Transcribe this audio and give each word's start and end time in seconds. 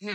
Hey 0.00 0.12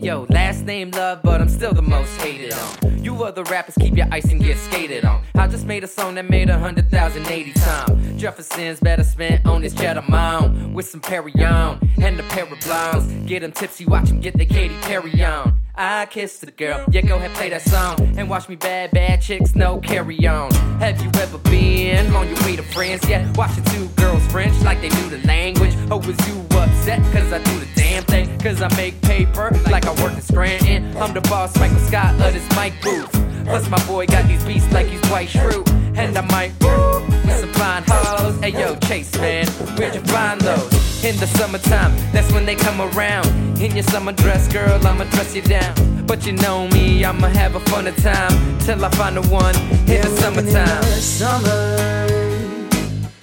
yo, 0.00 0.26
last 0.30 0.64
name 0.64 0.90
love, 0.90 1.22
but 1.22 1.40
I'm 1.40 1.48
still 1.48 1.72
the 1.72 1.80
most 1.80 2.10
hated 2.20 2.52
on. 2.54 3.04
You 3.04 3.22
other 3.22 3.44
rappers 3.44 3.76
keep 3.78 3.96
your 3.96 4.08
ice 4.10 4.24
and 4.32 4.42
get 4.42 4.58
skated 4.58 5.04
on. 5.04 5.22
I 5.36 5.46
just 5.46 5.64
made 5.64 5.84
a 5.84 5.86
song 5.86 6.16
that 6.16 6.28
made 6.28 6.50
a 6.50 6.58
hundred 6.58 6.90
thousand 6.90 7.28
eighty 7.28 7.52
times. 7.52 8.20
Jefferson's 8.20 8.80
better 8.80 9.04
spent 9.04 9.46
on 9.46 9.62
his 9.62 9.72
jet 9.72 9.96
of 9.96 10.08
mine 10.08 10.74
with 10.74 10.88
some 10.88 11.00
Perry 11.00 11.32
on 11.44 11.78
and 12.02 12.18
a 12.18 12.24
pair 12.24 12.52
of 12.52 12.58
blondes. 12.60 13.06
Get 13.28 13.42
them 13.42 13.52
tipsy, 13.52 13.86
watch 13.86 14.08
them 14.08 14.18
get 14.20 14.36
the 14.36 14.44
Katy 14.44 14.74
Perry 14.82 15.22
on. 15.22 15.59
I 15.82 16.04
kissed 16.04 16.42
the 16.42 16.50
girl, 16.50 16.84
yeah, 16.90 17.00
go 17.00 17.16
ahead, 17.16 17.30
play 17.32 17.48
that 17.48 17.62
song. 17.62 18.14
And 18.18 18.28
watch 18.28 18.50
me 18.50 18.56
bad, 18.56 18.90
bad 18.90 19.22
chicks, 19.22 19.54
no 19.54 19.78
carry 19.78 20.26
on. 20.26 20.52
Have 20.78 21.00
you 21.00 21.10
ever 21.18 21.38
been 21.38 22.14
on 22.14 22.28
your 22.28 22.36
way 22.40 22.54
to 22.56 22.62
France? 22.62 23.08
Yeah, 23.08 23.32
watching 23.32 23.64
two 23.64 23.86
girls 23.96 24.22
French 24.26 24.60
like 24.60 24.82
they 24.82 24.90
knew 24.90 25.08
the 25.08 25.26
language. 25.26 25.74
Oh, 25.90 25.96
was 25.96 26.18
you 26.28 26.38
upset? 26.50 27.00
Cause 27.14 27.32
I 27.32 27.42
do 27.42 27.58
the 27.58 27.68
damn 27.76 28.02
thing. 28.02 28.38
Cause 28.40 28.60
I 28.60 28.68
make 28.76 29.00
paper 29.00 29.58
like 29.70 29.86
I 29.86 29.92
work 30.02 30.12
in 30.12 30.20
Scranton. 30.20 30.94
I'm 30.98 31.14
the 31.14 31.22
boss, 31.22 31.58
Michael 31.58 31.78
Scott 31.78 32.14
of 32.16 32.34
this 32.34 32.46
mic 32.54 32.74
booth. 32.82 33.10
Plus, 33.46 33.70
my 33.70 33.82
boy 33.86 34.04
got 34.04 34.28
these 34.28 34.44
beats 34.44 34.70
like 34.72 34.86
he's 34.86 35.00
Dwight 35.08 35.30
Schrute. 35.30 35.66
And 35.96 36.14
I 36.14 36.20
might 36.26 36.52
woo 36.60 37.06
with 37.26 37.40
some 37.40 37.52
fine 37.54 37.84
hoes. 37.86 38.38
Hey 38.40 38.50
yo, 38.50 38.76
Chase, 38.80 39.16
man, 39.16 39.46
where'd 39.78 39.94
you 39.94 40.02
find 40.02 40.42
those? 40.42 40.79
In 41.02 41.16
the 41.16 41.26
summertime, 41.26 41.96
that's 42.12 42.30
when 42.30 42.44
they 42.44 42.54
come 42.54 42.78
around. 42.78 43.26
In 43.58 43.74
your 43.74 43.84
summer 43.84 44.12
dress, 44.12 44.52
girl, 44.52 44.86
I'ma 44.86 45.04
dress 45.04 45.34
you 45.34 45.40
down. 45.40 46.04
But 46.06 46.26
you 46.26 46.32
know 46.32 46.68
me, 46.68 47.02
I'ma 47.06 47.28
have 47.28 47.54
a 47.54 47.60
fun 47.60 47.86
time 47.94 48.58
till 48.58 48.84
I 48.84 48.90
find 48.90 49.16
the 49.16 49.22
one 49.28 49.56
in 49.88 50.02
the 50.02 50.16
summertime. 50.20 50.68
In 50.68 50.90
the 50.90 51.00
Summer, 51.00 52.08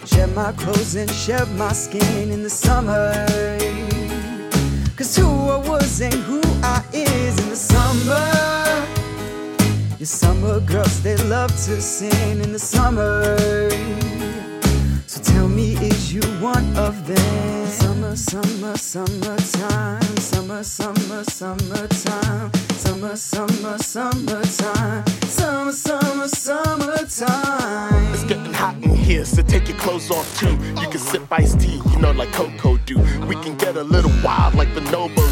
shed 0.08 0.34
my 0.34 0.53
clothes 0.53 0.95
and 0.95 1.11
shed 1.11 1.47
my 1.52 1.72
skin 1.72 2.31
in 2.31 2.42
the 2.42 2.50
summer. 2.50 3.14
Cause 4.95 5.16
who 5.16 5.28
I 5.28 5.58
was 5.58 6.02
and 6.02 6.16
who 6.16 6.41
I 6.64 6.84
is 6.94 7.38
in 7.44 7.50
the 7.50 7.56
summer. 7.56 8.88
Your 10.00 10.08
summer 10.08 10.59
girls, 10.62 11.03
they 11.03 11.16
love 11.17 11.52
to 11.52 11.80
sing 11.80 12.41
in 12.41 12.53
the 12.53 12.59
summer. 12.59 13.38
Summer, 18.30 18.75
summer, 18.75 19.38
summertime. 19.38 20.17
Summer, 20.17 20.61
summer, 20.61 21.23
summertime. 21.23 22.53
Summer, 22.73 23.16
summer, 23.16 23.78
summertime. 23.78 25.08
Summer, 25.23 25.72
summer, 25.72 26.28
summertime. 26.28 28.14
It's 28.14 28.25
getting 28.25 28.53
hot 28.53 28.75
in 28.84 28.94
here, 28.94 29.23
so 29.23 29.42
take 29.44 29.69
your 29.69 29.78
clothes 29.78 30.11
off 30.11 30.28
too. 30.38 30.52
You 30.81 30.89
can 30.89 31.00
sip 31.00 31.31
iced 31.31 31.61
tea, 31.61 31.80
you 31.89 32.00
know, 32.00 32.11
like 32.11 32.34
Coco 32.34 32.75
do. 32.80 33.00
We 33.28 33.36
can 33.36 33.56
get 33.56 33.78
a 33.78 33.84
little 33.84 34.11
wild 34.22 34.56
like 34.56 34.73
the. 34.75 34.81
I'm 34.81 35.27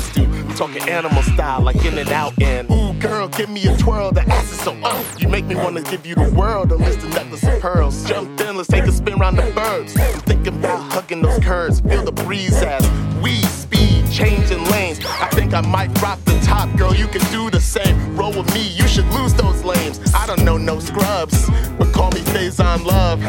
talking 0.56 0.88
animal 0.88 1.22
style, 1.22 1.62
like 1.62 1.76
In-N-Out. 1.84 2.42
And 2.42 2.72
ooh, 2.72 2.94
girl, 3.00 3.28
give 3.28 3.50
me 3.50 3.68
a 3.68 3.76
twirl. 3.78 4.12
The 4.12 4.22
ass 4.22 4.52
is 4.52 4.60
so 4.62 4.76
oh, 4.84 5.16
you 5.20 5.28
make 5.28 5.46
me 5.46 5.56
wanna 5.56 5.82
give 5.82 6.06
you 6.06 6.16
the 6.16 6.32
world. 6.32 6.72
A 6.72 6.76
list 6.76 7.00
of 7.00 7.10
necklace 7.10 7.44
of 7.44 7.60
pearls. 7.60 8.06
Jump 8.06 8.40
in, 8.40 8.56
let's 8.56 8.70
take 8.70 8.86
a 8.86 8.92
spin 8.92 9.20
round 9.20 9.38
the 9.38 9.52
birds. 9.52 9.98
I'm 9.98 10.20
thinking 10.22 10.56
about 10.56 10.80
hugging 10.92 11.22
those 11.22 11.40
curves, 11.44 11.82
feel 11.82 12.04
the 12.04 12.12
breeze 12.12 12.62
as 12.62 12.88
we 13.22 13.36
speed, 13.44 14.10
changing 14.12 14.64
lanes. 14.72 15.00
I 15.06 15.28
think 15.30 15.54
I 15.54 15.62
might 15.62 15.94
drop 15.96 16.24
the 16.24 16.40
top, 16.40 16.74
girl. 16.78 16.96
You 16.96 17.08
can 17.08 17.22
do 17.32 17.50
the 17.50 17.60
same. 17.60 18.16
Roll 18.16 18.32
with 18.32 18.54
me, 18.54 18.62
you 18.62 18.88
should 18.88 19.08
lose 19.14 19.34
those 19.34 19.64
lanes. 19.64 20.00
I 20.14 20.26
don't 20.26 20.46
know 20.46 20.58
no 20.58 20.80
scrubs, 20.80 21.50
but 21.78 21.92
call 21.92 22.12
me 22.12 22.22
Faizon 22.22 22.86
Love. 22.86 23.22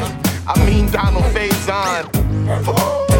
I 0.46 0.64
mean 0.64 0.90
Donald 0.92 1.24
Faison. 1.34 2.06
Ooh, 2.68 3.15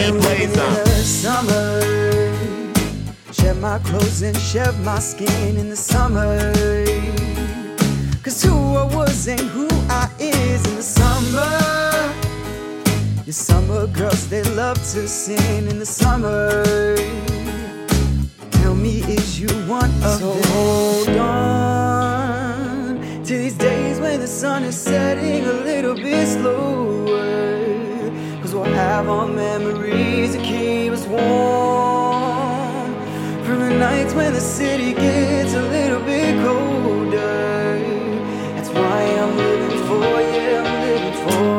yo, 0.00 0.12
he 0.12 0.20
plays 0.20 0.50
in 0.50 0.74
the 0.74 1.02
summer. 1.02 1.80
Shed 3.32 3.56
my 3.58 3.78
clothes 3.80 4.22
and 4.22 4.36
shed 4.36 4.78
my 4.80 4.98
skin 4.98 5.56
in 5.56 5.68
the 5.68 5.76
summer. 5.76 6.52
Cause 8.22 8.42
who 8.42 8.76
I 8.76 8.84
was 8.94 9.28
and 9.28 9.40
who 9.40 9.68
I 9.88 10.08
is 10.18 10.64
in 10.66 10.76
the 10.76 10.82
summer. 10.82 12.12
Your 13.24 13.32
summer 13.32 13.86
girls, 13.86 14.28
they 14.28 14.42
love 14.42 14.76
to 14.92 15.08
sing 15.08 15.68
in 15.68 15.78
the 15.78 15.86
summer. 15.86 16.64
Tell 18.50 18.74
me, 18.74 19.00
is 19.02 19.40
you 19.40 19.48
one 19.68 19.90
of 20.02 20.18
so 20.20 20.32
them? 20.34 20.42
hold 20.52 21.08
on 21.18 22.96
to 23.24 23.38
these 23.38 23.56
days 23.56 24.00
when 24.00 24.20
the 24.20 24.26
sun 24.26 24.64
is 24.64 24.76
setting 24.76 25.44
a 25.46 25.52
little 25.52 25.94
bit 25.94 26.26
slower. 26.26 27.39
We'll 28.60 28.74
have 28.74 29.08
our 29.08 29.26
memories 29.26 30.36
to 30.36 30.42
keep 30.42 30.92
us 30.92 31.06
warm. 31.06 32.92
From 33.42 33.58
the 33.60 33.70
nights 33.70 34.12
when 34.12 34.34
the 34.34 34.40
city 34.40 34.92
gets 34.92 35.54
a 35.54 35.62
little 35.62 36.02
bit 36.02 36.34
colder. 36.44 37.78
That's 38.54 38.68
why 38.68 39.00
I'm 39.22 39.34
living 39.38 39.78
for 39.88 40.20
you, 40.34 40.56
I'm 40.60 40.80
living 40.84 41.16
for. 41.24 41.50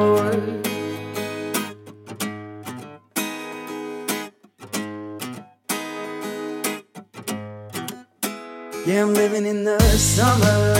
Yeah, 8.85 9.01
I'm 9.01 9.13
living 9.15 9.47
in 9.47 9.63
the 9.63 9.79
summer. 9.79 10.75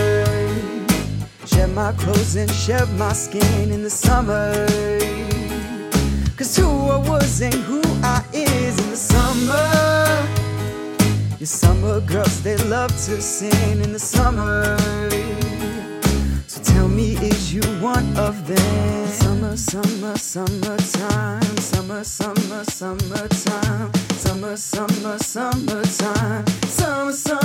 Shed 1.47 1.71
my 1.73 1.93
clothes 1.93 2.35
and 2.35 2.51
shed 2.51 2.87
my 2.99 3.11
skin 3.13 3.71
in 3.71 3.81
the 3.81 3.89
summer. 3.89 5.00
Cause 6.41 6.57
who 6.57 6.89
I 6.89 6.97
was 7.07 7.39
and 7.41 7.53
who 7.53 7.83
I 8.01 8.25
is 8.33 8.75
in 8.79 8.89
the 8.89 8.95
summer. 8.95 10.27
Your 11.37 11.45
summer 11.45 12.01
girls, 12.01 12.41
they 12.41 12.57
love 12.57 12.89
to 12.89 13.21
sing 13.21 13.79
in 13.79 13.93
the 13.93 13.99
summer. 13.99 14.75
So 16.47 16.59
tell 16.63 16.87
me, 16.87 17.15
is 17.17 17.53
you 17.53 17.61
one 17.79 18.17
of 18.17 18.47
them? 18.47 19.07
Summer, 19.07 19.55
summer, 19.55 20.17
summertime. 20.17 21.57
Summer, 21.57 22.03
summer, 22.03 22.63
summertime. 22.63 23.93
Summer, 24.17 24.57
summer, 24.57 25.19
summertime. 25.19 26.47
Summer, 26.65 27.11
summer. 27.11 27.40